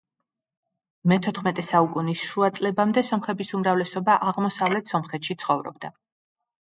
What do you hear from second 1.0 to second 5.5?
მეთოთხმეტე საუკუნის შუა წლებამდე სომხები უმრავლესობა აღმოსავლეთ სომხეთში